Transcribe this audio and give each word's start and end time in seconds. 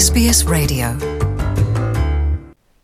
SBS 0.00 0.46
Radio 0.50 0.86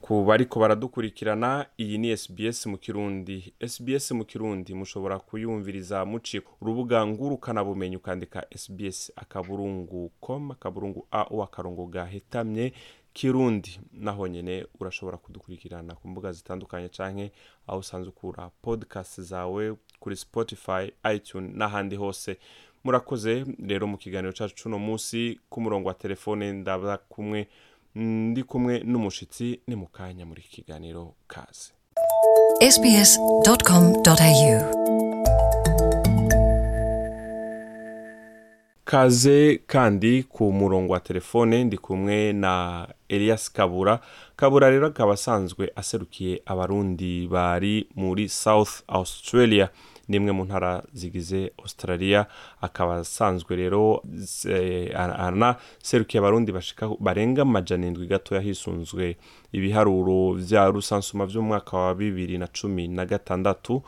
ku 0.00 0.24
bariko 0.26 0.60
baradukurikirana 0.60 1.64
iyi 1.78 1.98
ni 1.98 2.16
SBS 2.16 2.66
mu 2.66 2.76
kirundi 2.78 3.52
SBS 3.66 4.10
mu 4.10 4.24
kirundi 4.24 4.74
mushobora 4.74 5.18
kuyumviriza 5.18 6.04
muci 6.04 6.40
urubuga 6.60 7.06
ngurukana 7.06 7.64
bumenyi 7.64 7.96
ukandika 7.96 8.42
SBS 8.62 9.10
akaburungu 9.16 10.10
com 10.20 10.50
akaburungu 10.50 11.06
au 11.10 11.42
akarongo 11.42 11.86
gahetamye 11.86 12.72
kirundi 13.12 13.80
naho 13.92 14.26
nyine 14.28 14.66
urashobora 14.80 15.16
kudukurikirana 15.16 15.94
ku 15.94 16.08
mbuga 16.08 16.32
zitandukanye 16.32 16.88
canke 16.88 17.32
aho 17.66 17.78
usanzwe 17.78 18.10
ukura 18.16 18.50
podcast 18.62 19.20
zawe 19.20 19.76
kuri 20.00 20.16
Spotify 20.16 20.82
iTunes 21.14 21.54
n'ahandi 21.56 21.96
hose 21.96 22.36
murakoze 22.86 23.44
rero 23.68 23.86
mu 23.86 23.96
kiganiro 23.98 24.32
cyacu 24.32 24.68
uno 24.68 24.78
munsi 24.78 25.20
ku 25.50 25.58
murongo 25.60 25.88
wa 25.88 25.94
telefone 25.94 26.52
ndaba 26.52 26.92
kumwe 27.12 27.38
ndi 28.30 28.42
kumwe 28.50 28.74
n'umushyitsi 28.90 29.48
ni 29.68 29.74
mu 29.80 29.86
kanya 29.96 30.24
muri 30.30 30.42
kiganiro 30.54 31.02
kaze 31.32 31.68
kaze 38.90 39.38
kandi 39.72 40.12
ku 40.34 40.44
murongo 40.58 40.90
wa 40.92 41.00
telefone 41.00 41.64
ndi 41.64 41.76
kumwe 41.78 42.18
na 42.32 42.54
Elias 43.08 43.50
kabura 43.56 43.94
kabura 44.36 44.70
rero 44.70 44.86
akaba 44.86 45.12
asanzwe 45.18 45.64
aserukiye 45.80 46.34
abarundi 46.52 47.12
bari 47.34 47.76
muri 47.94 48.28
south 48.28 48.74
australia 48.86 49.66
n'imwe 50.08 50.32
mu 50.32 50.44
ntara 50.44 50.82
zigize 50.92 51.50
australia 51.62 52.26
akaba 52.60 52.94
asanzwe 53.02 53.50
rero 53.62 53.82
anaserukiye 55.04 56.18
abarundi 56.20 56.50
barenga 57.04 57.40
amajana 57.46 57.84
indwi 57.90 58.06
gatoya 58.12 58.40
hisunzwe 58.46 59.04
ibiharuro 59.56 60.34
bya 60.40 60.62
rusansuma 60.70 61.26
by'umwaka 61.26 61.72
wa 61.78 61.94
bibiri 61.94 62.38
na 62.38 62.46
cumi 62.46 62.86
na 62.88 63.04
gatandatu 63.06 63.82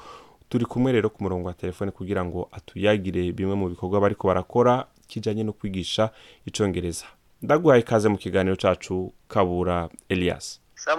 turi 0.50 0.64
kumwe 0.64 0.91
rero 0.92 1.08
ku 1.14 1.19
murongo 1.22 1.46
wa 1.50 1.55
telefone 1.62 1.91
kugira 1.91 2.22
ngo 2.27 2.41
atuyagire 2.56 3.22
bimwe 3.36 3.55
mu 3.61 3.66
bikorwa 3.72 3.98
bariko 4.05 4.24
barakora 4.30 4.74
kijyanye 5.11 5.42
no 5.46 5.52
kwigisha 5.52 6.11
icyongereza. 6.48 7.06
ndaguhaye 7.42 7.80
ikaze 7.83 8.06
mu 8.12 8.19
kiganiro 8.22 8.56
cyacu 8.62 9.12
kabura 9.33 9.89
elias 10.08 10.46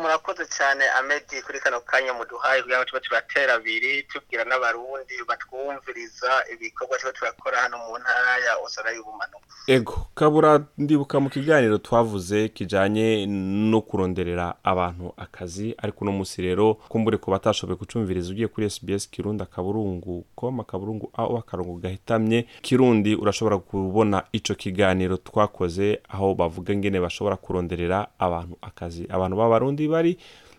murakoze 0.02 0.46
cyane 0.46 0.84
amedi 1.00 1.42
kuri 1.46 1.60
kano 1.60 1.80
kanya 1.82 2.14
muduhaye 2.14 2.62
kugira 2.62 2.78
ngo 2.78 2.86
tuba 2.86 3.00
turatera 3.02 3.54
abiri 3.56 4.04
tubwira 4.12 4.44
n'abarundi 4.44 5.16
batwumviriza 5.28 6.32
ibikorwa 6.54 6.98
tuba 6.98 7.12
turakora 7.14 7.58
hano 7.64 7.78
mu 7.78 7.98
ntara 8.00 8.34
ya 8.46 8.54
osora 8.66 8.92
y'ubumanuko 8.92 9.42
ego 9.68 9.96
kabura 10.16 10.52
ndibuka 10.78 11.16
mu 11.24 11.30
kiganiro 11.30 11.78
twavuze 11.80 12.50
kijyanye 12.50 13.26
no 13.72 13.82
kuronderera 13.82 14.56
abantu 14.64 15.14
akazi 15.18 15.76
ariko 15.84 16.00
uno 16.04 16.12
munsi 16.12 16.38
rero 16.44 16.74
kumbure 16.92 17.18
ko 17.18 17.32
batashoboye 17.32 17.80
gucumviriza 17.80 18.30
ugiye 18.32 18.48
kuri 18.52 18.68
SBS 18.70 19.08
kirundi 19.10 19.42
akaburungu 19.48 20.26
koma 20.36 20.64
akaburungu 20.68 21.08
aho 21.18 21.38
akarongo 21.40 21.80
gahitamye 21.80 22.46
kirundi 22.62 23.16
urashobora 23.16 23.58
kubona 23.64 24.24
icyo 24.36 24.54
kiganiro 24.60 25.18
twakoze 25.18 26.00
aho 26.10 26.36
bavuga 26.36 26.74
ingene 26.74 27.00
bashobora 27.00 27.36
kuronderera 27.40 28.08
abantu 28.20 28.56
akazi 28.70 29.08
abantu 29.16 29.36
b'abarundi 29.40 29.69
abarundi 29.70 29.90
bari 29.92 30.18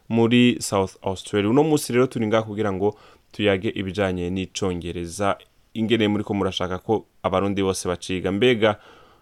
muri 0.09 0.63
south 0.63 0.97
australia 1.03 1.51
uno 1.51 1.63
munsi 1.67 1.91
rero 1.93 2.07
turi 2.07 2.27
ngaha 2.31 2.47
kugira 2.47 2.71
ngo 2.73 2.89
tuyage 3.35 3.69
ibijyanye 3.75 4.31
n'icyongereza 4.35 5.29
ingene 5.79 6.07
muri 6.11 6.23
ko 6.27 6.33
murashaka 6.39 6.77
ko 6.87 7.07
abarundi 7.27 7.61
bose 7.67 7.83
baciga 7.91 8.29
mbega 8.35 8.79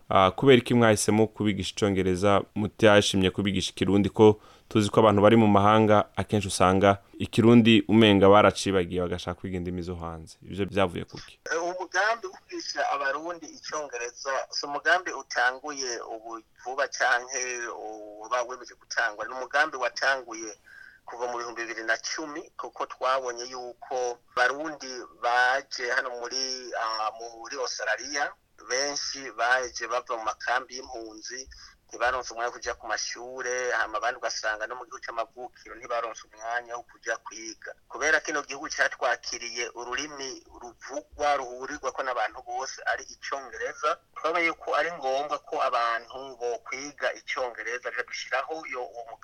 ah, 0.08 0.30
kubera 0.36 0.58
iki 0.60 0.74
mwahisemo 0.76 1.22
kubigisha 1.34 1.72
icyongereza 1.74 2.30
mutashimye 2.60 3.28
kubigisha 3.32 3.70
ikirundi 3.72 4.08
ko 4.08 4.26
tuzi 4.68 4.88
ko 4.92 4.96
abantu 5.00 5.20
bari 5.24 5.36
mu 5.42 5.48
mahanga 5.56 5.96
akenshi 6.20 6.48
usanga 6.52 6.90
ikirundi 7.24 7.72
umenga 7.92 8.26
baracibagiye 8.32 9.00
bagashaka 9.04 9.36
kwiga 9.40 9.56
indimi 9.60 9.80
zo 9.88 9.94
hanze 10.02 10.32
ibyo 10.44 10.64
byavuye 10.72 11.04
kuki 11.10 11.34
eh, 11.52 11.60
umugambi 11.68 12.24
wo 12.30 12.36
kwigisha 12.44 12.80
abarundi 12.94 13.46
icyongereza 13.56 14.32
si 14.56 14.62
umugambi 14.68 15.10
utanguye 15.22 15.90
ubu 16.14 16.30
vuba 16.62 16.84
cyangwa 16.98 17.32
waba 18.22 18.38
wemeje 18.48 18.74
gutangwa 18.82 19.22
ni 19.26 19.32
umugambi 19.36 19.76
watanguye 19.84 20.52
kuva 21.08 21.24
mu 21.30 21.36
bihumbi 21.38 21.60
bibiri 21.62 21.82
na 21.90 21.96
cumi 22.08 22.40
kuko 22.60 22.80
twabonye 22.92 23.44
yuko 23.52 23.96
barundi 24.36 24.90
baje 25.24 25.84
hano 25.96 26.08
muri 26.20 26.42
ah, 26.82 27.10
muri 27.38 27.54
Australia 27.64 28.24
benshi 28.70 29.18
baje 29.40 29.84
bava 29.92 30.12
mu 30.18 30.24
makambi 30.30 30.70
y'impunzi 30.76 31.38
ntibaronse 31.90 32.28
umwanya 32.30 32.48
wo 32.50 32.56
kujya 32.56 32.78
ku 32.80 32.84
mashyure, 32.92 33.54
hama 33.78 33.96
abandi 33.98 34.16
ugasanga 34.18 34.62
no 34.66 34.76
mu 34.78 34.82
gihugu 34.86 35.04
c'amavukiro 35.06 35.72
ntibaronse 35.76 36.22
umwanya 36.24 36.72
wo 36.78 36.82
kujya 36.90 37.14
kwiga 37.24 37.70
kubera 37.92 38.16
ino 38.30 38.40
gihugu 38.48 38.66
cyatwakiriye 38.74 39.64
ururimi 39.80 40.30
ruvugwa 40.60 41.30
ko 41.96 42.00
n'abantu 42.06 42.38
bose 42.50 42.78
ari 42.92 43.04
icyongereza. 43.14 43.90
twabaye 44.16 44.44
yuko 44.48 44.68
ari 44.80 44.90
ngombwa 44.98 45.36
ko 45.48 45.54
abantu 45.68 46.18
bo 46.40 46.52
kwiga 46.66 47.08
icyongereza 47.20 47.86
rero 47.92 48.04
dushiraho 48.10 48.54
yo 48.74 48.82
uwo 48.98 49.14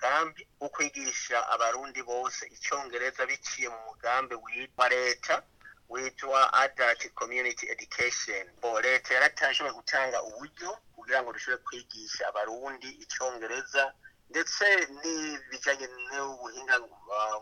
wo 0.62 0.68
kwigisha 0.74 1.36
abarundi 1.54 2.00
bose 2.10 2.42
icongereza 2.56 3.20
biciye 3.30 3.68
mu 3.74 3.80
mugambi 3.88 4.34
wa 4.78 4.86
leta 4.96 5.34
witwa 5.88 6.52
adult 6.62 7.12
community 7.20 7.64
education 7.74 8.42
leta 8.84 9.10
yaratashoboye 9.14 9.74
gutanga 9.80 10.18
uburyo 10.28 10.68
kugira 10.96 11.18
ngo 11.20 11.32
dushobore 11.36 11.64
kwigisha 11.66 12.22
abarundi 12.30 12.88
icyongereza 13.04 13.84
ndetse 14.32 14.64
n'ibijyanye 15.00 15.86
n'ubuhinga 16.08 16.76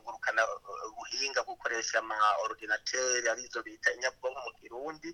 ngurukana 0.03 0.42
ubuhinga 0.88 1.38
bwo 1.42 1.53
gukoresha 1.56 1.94
ama 2.03 2.16
orudinateri 2.42 3.26
arizo 3.32 3.58
bita 3.66 3.88
inyabwonko 3.97 4.38
mu 4.47 4.53
kirundi 4.59 5.10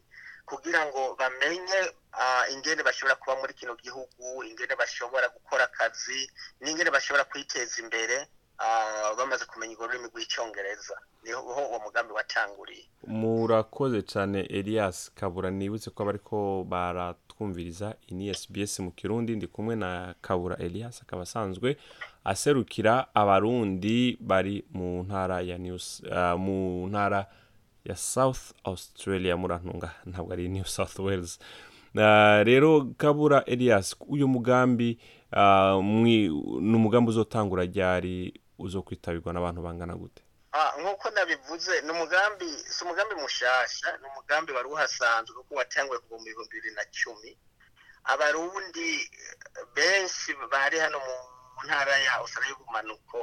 kugira 0.48 0.80
ngo 0.86 1.00
bamenye 1.20 1.78
ingene 2.54 2.80
bashobora 2.88 3.20
kuba 3.20 3.34
muri 3.40 3.52
kino 3.60 3.74
gihugu 3.84 4.24
ingene 4.48 4.74
bashobora 4.82 5.26
gukora 5.36 5.62
akazi 5.68 6.20
n'ingene 6.62 6.90
bashobora 6.96 7.28
kwiteza 7.30 7.74
imbere 7.84 8.16
Ah, 8.60 9.14
bamaze 9.18 9.44
kumenya 9.54 9.76
ururimi 9.78 10.06
rw'icyongereza 10.10 10.96
niho 11.22 11.40
uwo 11.62 11.78
mugambi 11.84 12.12
watanguriye 12.18 12.84
murakoze 13.20 14.00
cyane 14.12 14.38
elias 14.58 14.96
kabura 15.18 15.48
nibutse 15.58 15.88
ko 15.94 16.00
bariko 16.08 16.36
baratwumviriza 16.72 17.88
ini 18.10 18.24
sbs 18.40 18.72
mu 18.84 18.90
kirundi 18.98 19.30
ndi 19.38 19.46
kumwe 19.54 19.74
na 19.82 19.90
kabura 20.26 20.56
elias 20.66 20.96
akaba 21.04 21.22
asanzwe 21.26 21.68
aserukira 22.30 22.94
abarundi 23.20 24.18
bari 24.30 24.54
mu 24.76 24.88
ntara 25.06 25.36
ya 25.50 25.56
news 25.64 25.86
ah, 26.12 26.34
mu 26.44 26.56
ntara 26.90 27.20
ya 27.88 27.96
south 28.12 28.42
australia 28.70 29.36
murantunga 29.38 29.88
ntabwo 30.10 30.30
ari 30.34 30.46
new 30.56 30.64
south 30.76 30.96
wales 31.06 31.30
ah, 31.94 32.42
rero 32.48 32.70
kabura 33.02 33.38
elias 33.54 33.86
uyu 34.14 34.26
mugambi 34.34 34.90
ni 36.04 36.14
umugambi 36.78 37.08
uzotangura 37.12 37.62
ryari 37.74 38.16
uzo 38.64 38.78
kwitabirwa 38.86 39.30
n'abantu 39.32 39.60
bangana 39.66 39.94
gute 40.02 40.22
ah, 40.60 40.72
nk'uko 40.80 41.06
nabivuze 41.14 41.72
ni 41.84 41.90
umugambi 41.96 42.48
si 42.72 42.78
umugambi 42.84 43.14
mushasha 43.22 43.88
ni 44.00 44.06
umugambi 44.10 44.50
wari 44.56 44.68
uhasanzwe 44.74 45.32
kuko 45.38 45.52
watanguye 45.60 45.98
kuva 46.02 46.16
mu 46.18 46.24
bihumbi 46.26 46.52
bibiri 46.56 46.72
na 46.78 46.84
cumi 46.98 47.30
abarundi 48.12 48.88
eh, 49.00 49.34
benshi 49.76 50.28
bari 50.52 50.76
hano 50.84 50.98
mu 51.06 51.14
ntara 51.66 51.94
ya 52.06 52.14
usara 52.22 52.46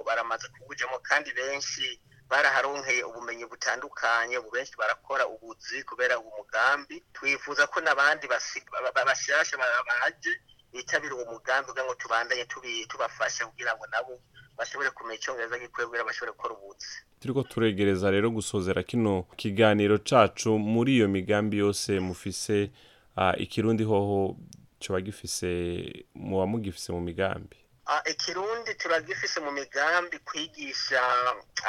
baramaze 0.07 0.45
kuwujyamo 0.53 0.97
kandi 1.09 1.29
benshi 1.39 1.85
baraharonkeye 2.31 3.01
ubumenyi 3.09 3.45
butandukanye 3.51 4.35
ubu 4.39 4.49
benshi 4.55 4.73
barakora 4.81 5.23
ubuzi 5.33 5.77
kubera 5.89 6.15
uwo 6.21 6.31
mugambi 6.37 6.95
twifuza 7.15 7.63
ko 7.71 7.77
n'abandi 7.85 8.25
bashyashya 8.31 9.55
baje 9.61 10.33
bitabira 10.73 11.13
uwo 11.15 11.25
mugambi 11.33 11.65
kugira 11.69 11.85
ngo 11.87 11.95
tubandanye 12.01 12.43
tubafashe 12.91 13.41
kugira 13.49 13.73
ngo 13.75 13.85
nabo 13.93 14.13
bashobore 14.57 14.89
kumenya 14.95 15.19
icyongereza 15.19 15.57
gikwegura 15.63 16.07
bashobore 16.07 16.33
kuruhutsa 16.39 16.87
turiko 17.21 17.41
turegereza 17.51 18.05
rero 18.15 18.27
gusozera 18.37 18.79
kino 18.89 19.13
kiganiro 19.41 19.95
cacu 20.09 20.49
muri 20.73 20.91
iyo 20.97 21.07
migambi 21.15 21.55
yose 21.63 21.89
mufise 22.07 22.57
ikirundi 23.43 23.83
hoho 23.91 24.19
coba 24.81 24.99
gifise 25.07 25.47
muba 26.27 26.45
mugifise 26.51 26.89
mu 26.95 27.01
migambi 27.07 27.57
ikirundi 28.13 28.71
turagifise 28.81 29.37
mu 29.45 29.51
migambi 29.59 30.15
kwigisha 30.27 31.01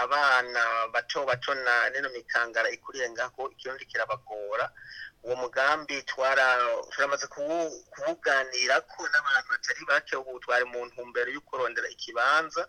abana 0.05 0.63
bato 0.95 1.19
bato 1.31 1.51
na 1.67 1.75
rino 1.93 2.09
mikangara 2.17 2.69
ikuriye 2.77 3.07
ngaho 3.15 3.43
ikirundi 3.55 3.85
kirabagora 3.91 4.67
uwo 5.25 5.37
mugambi 5.43 5.97
turamaze 6.91 7.27
kuwuganira 7.93 8.75
ko 8.93 9.01
n'abantu 9.13 9.49
batari 9.55 9.83
bake 9.91 10.13
ubu 10.21 10.33
twari 10.45 10.65
mu 10.73 10.81
ntumbero 10.89 11.29
yo 11.37 11.43
kurondera 11.49 11.93
ikibanza 11.95 12.63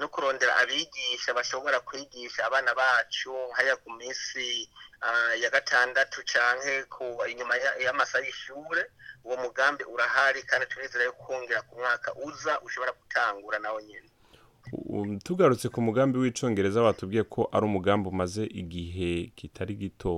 no 0.00 0.06
kurondera 0.12 0.52
abigisha 0.62 1.30
bashobora 1.38 1.78
kwigisha 1.88 2.40
abana 2.48 2.70
bacu 2.80 3.32
nk'aya 3.50 3.74
ku 3.82 3.88
minsi 3.98 4.44
ah, 5.08 5.32
ya 5.42 5.50
gatandatu 5.54 6.18
cyangwa 6.32 7.24
inyuma 7.32 7.54
y'amasaha 7.84 8.22
y'ishuri 8.26 8.82
uwo 9.24 9.36
mugambi 9.44 9.82
urahari 9.94 10.40
kandi 10.50 10.70
turizera 10.72 11.02
yo 11.08 11.14
kongera 11.22 11.60
ku 11.68 11.74
mwaka 11.80 12.08
uza 12.28 12.52
ushobora 12.66 12.96
gutangura 13.00 13.58
nawe 13.64 13.80
nyine 13.88 14.08
tugarutse 15.24 15.68
ku 15.68 15.80
mugambi 15.82 16.18
w'icyongereza 16.18 16.82
watubwiye 16.82 17.22
ko 17.34 17.40
ari 17.54 17.64
umugambi 17.66 18.06
umaze 18.08 18.42
igihe 18.62 19.10
kitari 19.38 19.74
gito 19.82 20.10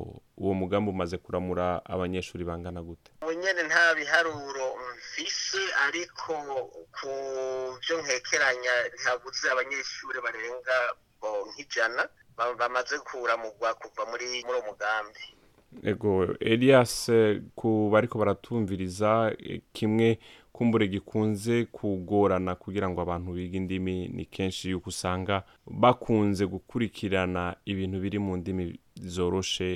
uwo 0.42 0.52
mugambi 0.60 0.88
umaze 0.90 1.16
kuramura 1.24 1.66
abanyeshuri 1.94 2.42
bangana 2.48 2.80
gute 2.88 3.10
nyine 3.40 3.60
nta 3.70 3.84
biharuro 3.98 4.66
mfise 4.94 5.60
ariko 5.86 6.32
ku 6.96 7.10
byo 7.80 7.96
nkekeranya 8.02 8.72
ntihabuze 8.92 9.44
abanyeshuri 9.52 10.18
barenga 10.26 10.76
nk'ijana 11.50 12.02
bamaze 12.60 12.96
kuramugwa 13.08 13.68
kuva 13.80 14.02
muri 14.10 14.26
uwo 14.50 14.60
mugambi 14.68 15.22
ego 15.90 16.10
elias 16.52 16.92
ku 17.60 17.68
bariko 17.92 18.14
baratumviriza 18.20 19.10
eh, 19.50 19.60
kimwe 19.76 20.08
kumbure 20.56 20.88
gikunze 20.88 21.56
kugorana 21.72 22.52
kugira 22.62 22.86
ngo 22.90 22.98
abantu 23.04 23.28
bige 23.36 23.56
indimi 23.62 23.96
ni 24.16 24.24
kenshi 24.34 24.64
yuko 24.72 24.88
usanga 24.94 25.36
bakunze 25.82 26.42
gukurikirana 26.54 27.42
ibintu 27.72 27.96
biri 28.02 28.18
mu 28.24 28.32
ndimi 28.40 28.64
zoroshe 29.14 29.70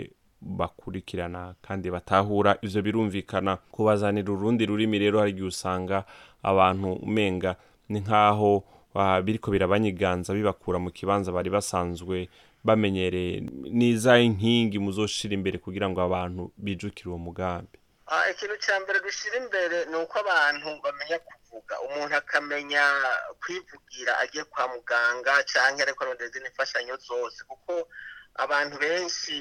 bakurikirana 0.59 1.43
kandi 1.67 1.87
batahura 1.95 2.51
ibyo 2.65 2.81
birumvikana 2.87 3.53
kubazanira 3.75 4.31
urundi 4.33 4.63
rurimi 4.71 4.97
rero 5.03 5.17
hari 5.21 5.31
igihe 5.35 5.47
usanga 5.55 5.99
abantu 6.51 6.89
umenga 7.07 7.51
ni 7.91 7.99
nk'aho 8.05 8.51
ah, 8.97 9.21
biriko 9.25 9.49
birabanyiganza 9.55 10.31
bibakura 10.39 10.77
mu 10.85 10.91
kibanza 10.97 11.29
bari 11.37 11.51
basanzwe 11.57 12.17
bamenyereye 12.67 13.35
n'iza 13.77 14.13
inkingi 14.27 14.79
muzoshira 14.85 15.33
imbere 15.39 15.57
kugira 15.65 15.87
ngo 15.91 15.99
abantu 16.09 16.43
bijukire 16.65 17.09
uwo 17.11 17.19
mugambi 17.27 17.77
Ah, 18.13 18.27
ikintu 18.35 18.57
cya 18.65 18.75
mbere 18.83 18.99
dushyira 19.07 19.37
imbere 19.43 19.79
ni 19.91 19.97
uko 20.03 20.15
abantu 20.25 20.69
bamenya 20.85 21.19
kuvuga 21.29 21.75
umuntu 21.87 22.15
akamenya 22.23 22.85
kwivugira 23.41 24.13
agiye 24.23 24.45
kwa 24.53 24.65
muganga 24.73 25.33
cyangwa 25.53 25.81
ariko 25.85 26.01
arondera 26.01 26.29
izindi 26.31 26.51
mfashanyo 26.53 26.95
zose 27.09 27.39
kuko 27.51 27.73
abantu 28.45 28.75
benshi 28.83 29.37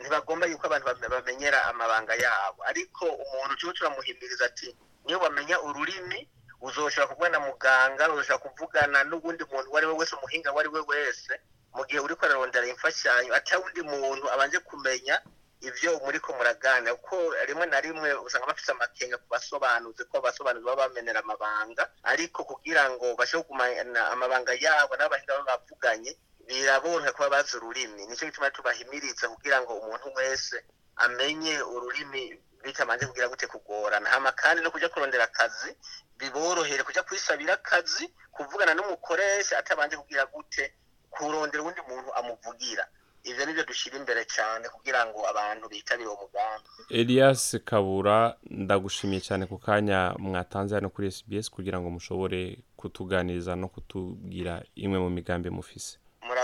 ntibagomba 0.00 0.44
yuko 0.50 0.64
abantu 0.66 0.86
bamenyera 1.14 1.58
amabanga 1.70 2.14
yabo 2.24 2.58
ariko 2.70 3.04
umuntu 3.24 3.52
uciye 3.54 3.72
turamuhimiriza 3.76 4.42
ati 4.50 4.68
niyo 5.04 5.16
wamenya 5.24 5.56
ururimi 5.68 6.20
uzoshobora 6.66 7.08
kuvugana 7.12 7.34
na 7.38 7.46
muganga 7.48 8.04
uzoshobora 8.12 8.44
kuvugana 8.46 8.98
n'ubundi 9.08 9.42
muntu 9.52 9.68
uwo 9.68 9.76
ari 9.78 9.86
we 9.90 9.94
wese 10.00 10.12
umuhinga 10.18 10.48
uwo 10.52 10.60
ari 10.62 10.68
we 10.74 10.80
wese 10.90 11.32
mu 11.76 11.82
gihe 11.88 12.00
uri 12.04 12.14
kurarondera 12.18 12.66
imfashanyo 12.74 13.30
atari 13.38 13.60
undi 13.66 13.82
muntu 13.92 14.24
abanje 14.34 14.58
kumenya 14.68 15.16
ibyo 15.68 15.90
muri 16.04 16.18
ko 16.24 16.30
muraganira 16.38 16.94
kuko 17.00 17.16
rimwe 17.48 17.64
na 17.72 17.78
rimwe 17.84 18.10
usanga 18.26 18.50
bafite 18.50 18.68
amakenga 18.72 19.16
ku 19.22 19.28
basobanuzi 19.34 20.02
ko 20.08 20.14
abasobanuzi 20.20 20.66
baba 20.68 20.82
bamenera 20.82 21.18
amabanga 21.22 21.82
ariko 22.12 22.38
kugira 22.50 22.82
ngo 22.92 23.06
bashe 23.18 23.36
kumenya 23.48 24.02
amabanga 24.14 24.52
yabo 24.64 24.92
n'abahinga 24.96 25.38
bavuganye 25.48 26.10
biraborohera 26.48 27.14
kuba 27.16 27.32
bazi 27.34 27.52
ururimi 27.58 28.02
nicyo 28.04 28.24
gituma 28.28 28.54
tubahimiriza 28.56 29.24
kugira 29.34 29.58
ngo 29.62 29.72
umuntu 29.82 30.06
wese 30.18 30.56
amenye 31.04 31.54
ururimi 31.74 32.22
bitabanje 32.64 33.04
kugira 33.10 33.30
gute 33.32 33.46
kugorana 33.54 34.06
hama 34.14 34.30
kandi 34.40 34.58
no 34.62 34.70
kujya 34.74 34.90
kurondera 34.92 35.24
akazi 35.30 35.70
biborohere 36.20 36.82
kujya 36.88 37.06
kwisabira 37.06 37.52
akazi 37.58 38.04
kuvugana 38.36 38.72
n'umukoresha 38.74 39.54
atabanje 39.62 39.96
kugira 40.02 40.22
gute 40.34 40.64
kurondera 41.14 41.62
undi 41.68 41.82
muntu 41.90 42.08
amuvugira 42.18 42.84
ibyo 43.30 43.42
nibyo 43.44 43.64
dushyira 43.70 43.94
imbere 44.00 44.22
cyane 44.36 44.64
kugira 44.74 45.00
ngo 45.06 45.20
abantu 45.32 45.64
bitabire 45.72 46.08
uwo 46.10 46.18
mugambi 46.24 46.68
elias 47.00 47.42
kabura 47.68 48.16
ndagushimiye 48.64 49.20
cyane 49.28 49.44
ku 49.50 49.56
kanya 49.66 49.98
mwatanze 50.24 50.72
hano 50.76 50.88
kuri 50.94 51.06
sbs 51.16 51.46
kugira 51.56 51.76
ngo 51.78 51.88
mushobore 51.96 52.40
kutuganiriza 52.78 53.52
no 53.62 53.68
kutubwira 53.74 54.52
imwe 54.84 54.98
mu 55.04 55.10
migambi 55.16 55.48
mufise 55.58 55.92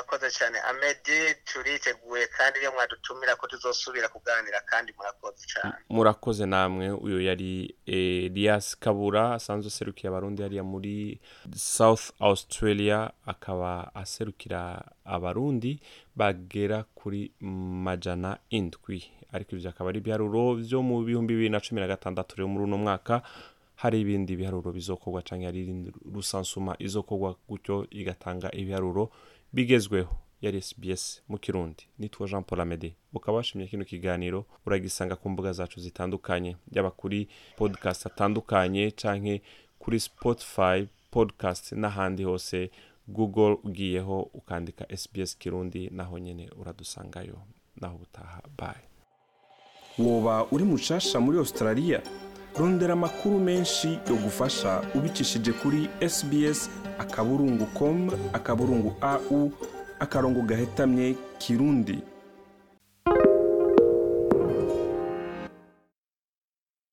murakoze 0.08 0.30
cyane 0.38 0.58
amedi 0.70 1.18
turiteguye 1.52 2.24
kandi 2.36 2.56
iyo 2.62 2.70
mwadutumira 2.74 3.32
ko 3.40 3.44
tuzosubira 3.52 4.08
kuganira 4.08 4.58
kandi 4.70 4.90
murakoze 4.96 5.42
cyane 5.52 5.74
murakoze 5.92 6.44
namwe 6.48 6.86
uyu 7.04 7.18
yari 7.28 7.76
eh, 7.96 8.24
elias 8.32 8.66
kabura 8.80 9.34
asanzwe 9.38 9.68
aserukiye 9.68 10.08
abarundi 10.08 10.40
yariya 10.42 10.64
muri 10.72 11.20
south 11.76 12.04
australia 12.20 13.10
akaba 13.32 13.90
aserukira 14.00 14.60
abarundi 15.04 15.76
bagera 16.18 16.78
kuri 16.98 17.20
majana 17.86 18.30
indwi 18.50 18.98
ariko 19.34 19.50
ibyo 19.56 19.68
akaba 19.70 19.86
ari 19.92 19.98
ibiharuro 20.02 20.42
byo 20.64 20.80
mu 20.88 20.94
bihumbi 21.06 21.34
bibiri 21.36 21.50
na 21.52 21.60
cumi 21.64 21.80
na 21.84 21.92
gatandatu 21.94 22.30
rero 22.36 22.48
muri 22.48 22.64
uno 22.64 22.78
mwaka 22.84 23.20
hari 23.82 23.96
ibindi 24.02 24.32
biharuro 24.40 24.68
bizokorwa 24.76 25.20
cyangwa 25.28 25.46
hari 25.50 25.60
rusansuma 26.16 26.72
izokorwa 26.86 27.30
gutyo 27.48 27.76
igatanga 28.00 28.48
ibiharuro 28.60 29.04
bigezweho 29.52 30.16
ya 30.40 30.52
SBS 30.62 31.22
mu 31.28 31.38
Kirundi 31.38 31.86
nitwa 31.98 32.28
Jean 32.28 32.42
Paul 32.44 32.60
Amede 32.60 32.94
ukaba 33.12 33.36
washimye 33.36 33.66
kino 33.66 33.84
kiganiro 33.84 34.44
uragisanga 34.66 35.16
ku 35.16 35.30
mbuga 35.30 35.52
zacu 35.52 35.80
zitandukanye 35.80 36.56
yaba 36.72 36.90
kuri 36.90 37.28
podcast 37.56 38.06
atandukanye 38.06 38.90
canke 38.90 39.42
kuri 39.78 40.00
Spotify 40.00 40.88
podcast 41.10 41.72
n'ahandi 41.72 42.22
hose 42.28 42.70
Google 43.08 43.56
ugiyeho 43.64 44.20
ukandika 44.22 44.84
SBS 45.00 45.36
Kirundi 45.38 45.88
naho 45.90 46.18
nyine 46.18 46.50
uradusangayo 46.60 47.38
naho 47.80 47.94
ubutaha 47.96 48.42
bye 48.58 48.84
woba 49.98 50.46
uri 50.50 50.64
mushasha 50.64 51.20
muri 51.20 51.38
Australia 51.38 52.02
rondera 52.62 52.92
amakuru 52.98 53.36
menshi 53.48 53.88
yo 54.10 54.16
gufasha 54.24 54.70
ubicishije 54.96 55.52
kuri 55.60 55.80
sbs 56.14 56.58
akaburungu 57.02 57.64
com 57.78 57.96
akaburungu 58.38 58.90
au 59.12 59.40
akarongo 60.04 60.40
gahetamye 60.50 61.06
kirundi 61.42 61.96